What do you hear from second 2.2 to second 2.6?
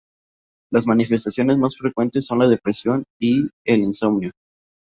son la